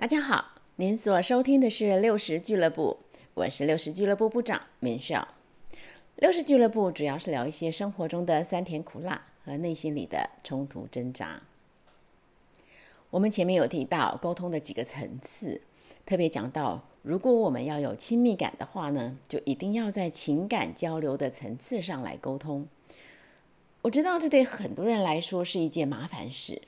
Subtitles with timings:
[0.00, 3.00] 大家好，您所收听的是六十俱乐部，
[3.34, 5.28] 我是六十俱乐部部长明少。
[6.16, 11.42] 六十俱乐部主要是聊一些生活中的酸甜苦辣和内心里的冲突挣扎。
[13.10, 15.60] 我们前面有提到沟通的几个层次，
[16.06, 22.66] 特别讲到，如果我们要有亲密感的话呢，就一定要在情感交流的层次上来沟通。
[23.82, 26.62] 我知道这对很多人来说是一件麻烦事。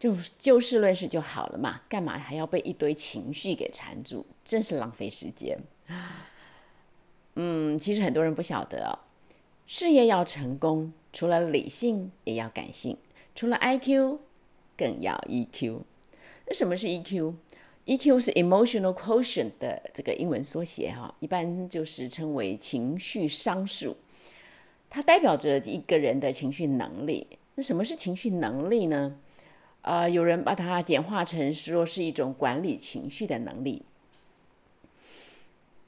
[0.00, 4.24] 就就事论事就好了嘛，干嘛还要被一堆情绪给缠住？
[4.42, 6.26] 真是浪费时间啊。
[7.34, 8.98] 嗯，其实很多人不晓得哦，
[9.66, 12.96] 事业要成功，除了理性也要感性，
[13.34, 14.18] 除了 I Q
[14.74, 15.82] 更要 E Q。
[16.46, 23.94] 那什么是 E Q？E Q 是 Emotional Quotient 的这个英文缩写哈，一般就是称为情绪商数。
[24.88, 27.26] 它代表着一个人的情绪能力。
[27.54, 29.14] 那什么是情绪能力呢？
[29.90, 33.82] 呃，有人把它简化成说是一种管理情绪的能力。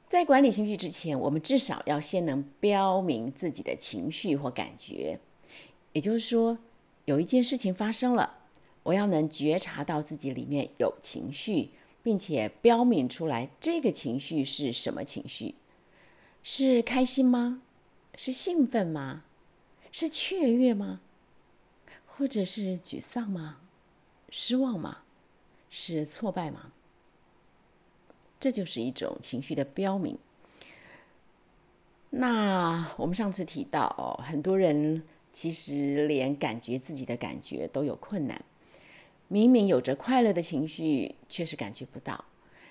[0.08, 5.20] 在管理情绪之前，我们至少要先能标明自己的情绪或感觉。
[5.92, 6.58] 也就是说，
[7.04, 8.38] 有一件事情发生了，
[8.82, 11.70] 我要能觉察到自己里面有情绪，
[12.02, 15.55] 并且标明出来这个情绪是什么情绪？
[16.42, 17.62] 是开心吗？
[18.18, 19.22] 是兴奋吗？
[19.92, 21.00] 是雀跃吗？
[22.05, 23.58] 或者是沮丧吗？
[24.34, 25.02] 失望吗？
[25.69, 26.72] 是挫败吗？
[28.41, 30.19] 这就是一种情绪的标明。
[32.08, 35.02] 那我们上次提到哦，很多人
[35.34, 38.42] 其实连感觉自己的感觉都有困难。
[39.28, 42.24] 明明有着快乐的情绪，却是感觉不到；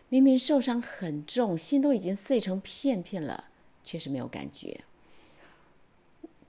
[0.10, 3.46] 明明受伤很重，心都已经碎成片片了，
[3.84, 4.84] 却是没有感觉。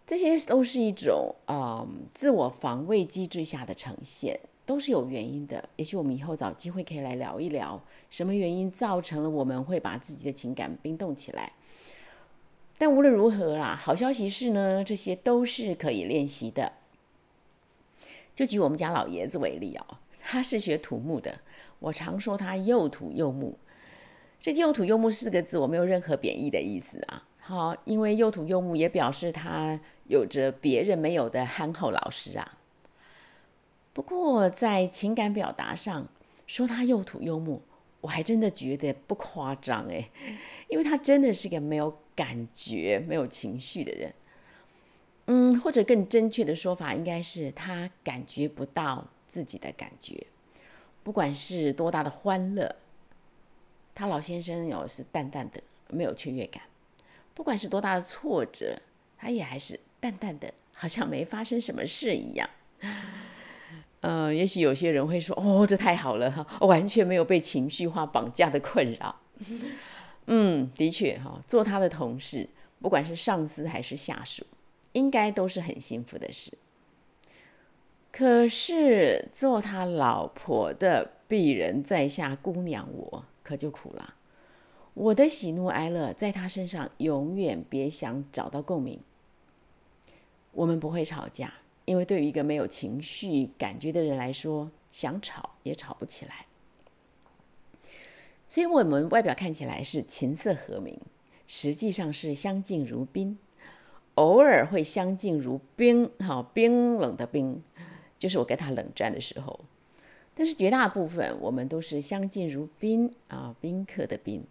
[0.06, 4.40] 这些都是一种啊自我防卫机制下的呈现。
[4.72, 7.78] 都是有原因的，也许我们以后找机会可以来聊一聊，
[8.08, 11.52] 什么原因造成了我们会把自己的情感冰冻起来。
[12.78, 16.72] 但无论如何啦，好消息是呢，这些都是可以练习的。
[18.34, 21.40] 就举我们家老爷子为例哦，他是学土木的，
[21.78, 23.58] 我常说他又土又木。
[24.40, 27.22] 这又土又木四个字，我没有任何贬义的意思啊。
[27.40, 32.58] 好，因为又土又木也表示他有着别人没有的憨厚老实啊。
[33.92, 36.08] 不过，在情感表达上
[36.46, 37.60] 说他又土又木，
[38.00, 40.10] 我还真的觉得不夸张诶，
[40.68, 44.14] 因为他真的是个没有感觉、没有情绪的人。
[45.26, 50.26] 嗯，或者更正确的说法，应该是他感觉不到自己的感觉。
[51.02, 52.74] 不管是多大的欢乐，
[53.94, 56.62] 他老先生有是淡淡的，没有雀跃感；
[57.34, 58.80] 不管是多大的挫折，
[59.18, 62.48] 他也还是淡淡的，好像没发生什么事一样。
[64.02, 69.16] 嗯，也许有些人会说：“哦，这太好了，完全没有被情绪化绑架的困扰。
[70.26, 72.48] ”嗯，的确哈，做他的同事，
[72.80, 74.44] 不管是上司还是下属，
[74.92, 76.52] 应该都是很幸福的事。
[78.10, 84.14] 可是做他老婆的鄙人在下姑娘，我可就苦了。
[84.94, 89.00] 我的喜怒哀乐在他身上永远别想找到共鸣。
[90.50, 91.54] 我们不会吵架。
[91.92, 96.46] 因为对于一个没有情绪感觉的人来说，想吵也吵不起来。
[98.46, 100.98] 所以，我们外表看起来是琴瑟和鸣，
[101.46, 103.38] 实际上是相敬如宾。
[104.14, 107.62] 偶尔会相敬如冰，哈，冰冷的冰，
[108.18, 109.60] 就是我跟他冷战的时候。
[110.34, 114.42] 但是绝大部分我们都是相敬如宾啊，宾客的宾。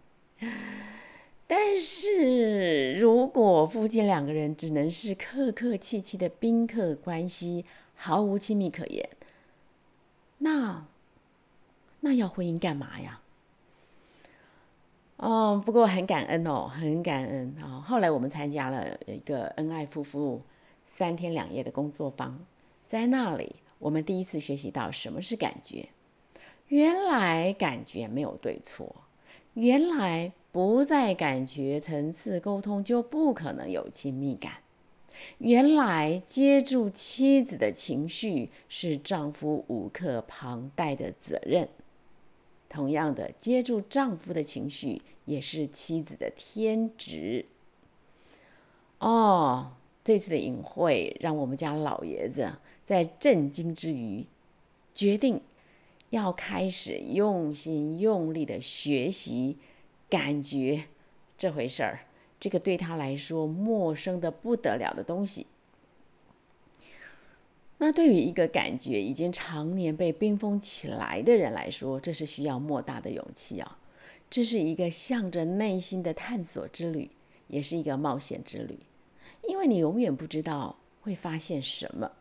[1.53, 9.09] 但是如果夫妻两个人只能是客客气气的宾客关系，毫无亲密可言，
[10.38, 10.88] 那
[12.00, 13.19] 那要婚姻干嘛呀？
[15.17, 17.84] 哦，不过很感恩哦，很感恩啊！
[17.85, 20.41] 后来我们参加了一个恩爱夫妇
[20.85, 22.45] 三天两夜的工作坊，
[22.88, 25.90] 在那里我们第一次学习到什么是感觉。
[26.69, 29.03] 原来感觉没有对错，
[29.53, 30.34] 原来。
[30.53, 34.56] 不在感觉层次沟通，就不可能有亲密感。
[35.38, 41.70] 原来接住妻子的情绪是丈夫无可旁贷的责任，
[42.68, 47.46] 同样的，接住丈夫的情绪也是妻子的天职。
[49.00, 49.72] 哦，
[50.03, 52.52] 这次的隐会让我们家老爷子
[52.84, 54.26] 在震惊之余，
[54.94, 55.40] 决定
[56.11, 59.58] 要开始用心用力的学习。
[60.08, 60.84] 感觉
[61.37, 62.02] 这回事儿，
[62.40, 65.47] 这个对他来说陌生的不得了的东西。
[67.78, 73.79] 那对于一个感觉已经常年被冰封起来的人来说，这是需要莫大的勇气啊！
[74.29, 77.09] 这是一个向着内心的探索之旅，
[77.47, 78.78] 也是一个冒险之旅，
[79.47, 82.11] 因为你永远不知道会发现什么。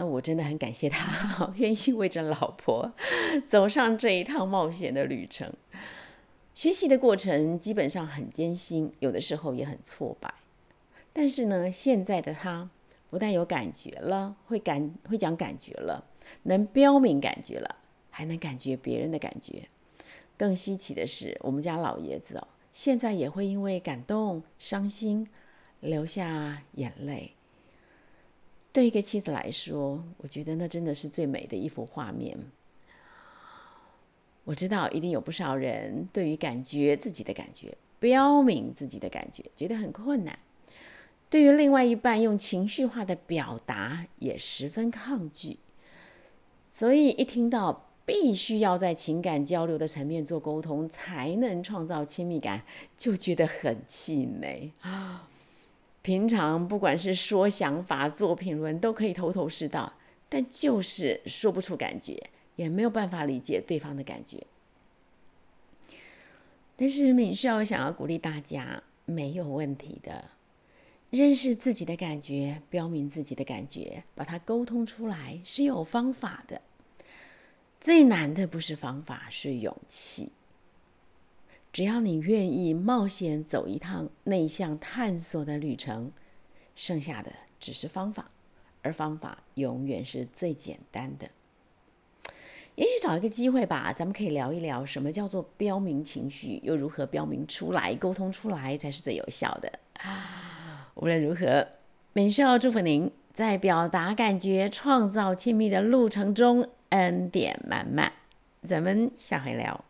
[0.00, 2.90] 那我真的很感谢他， 愿意为着老婆
[3.46, 5.52] 走上这一趟冒险的旅程。
[6.54, 10.32] 学习的过程基本上很艰辛，有的时候也很挫败。
[11.12, 12.70] 但是呢，现在的他
[13.10, 16.02] 不但有感觉了，会感会讲感觉了，
[16.44, 17.76] 能标明感觉了，
[18.08, 19.68] 还能感觉别人的感觉。
[20.38, 25.28] 更稀奇的是，我们家老爷子哦，现在也会因为感动、伤心
[25.80, 27.34] 流下眼泪。
[28.72, 32.38] 对一个妻子来说，我觉得那真的是最美的一幅画面。
[34.44, 40.38] 我知道一定有不少人对于感觉自己的感觉、标明自己的感觉觉得很困难，
[41.28, 45.58] 对于另外一半用情绪化的表达也十分抗拒。
[46.72, 52.62] 所以一听到必须要在情感交流的层面做沟通才能创造亲密感，
[52.96, 55.28] 就觉得很气馁啊。
[56.02, 59.92] 平常不管是说想法、做评论，都可以头头是道，
[60.28, 64.46] 但就是说不出感觉，也没有办法理解对方的感觉。
[66.76, 70.30] 但是敏少想要鼓励大家，没有问题的，
[71.10, 76.62] 认识自己的感觉，标明自己的感觉，把它沟通出来是有方法的。
[77.78, 80.32] 最难的不是方法，是勇气。
[81.72, 86.10] 只要你愿意冒险走一趟内向探索的旅程，
[86.74, 88.30] 剩下的只是方法，
[88.82, 91.30] 而方法永远是最简单的。
[92.76, 99.78] 也许找一个机会吧，咱们可以聊一聊什么叫做标明情绪，又如何标明出来、沟通出来才是最有效的。
[100.94, 101.66] 无论如何，
[102.14, 108.12] 美少祝福您在表达感觉、创造亲密的路程中恩典满满。
[108.62, 109.84] 咱们下回聊。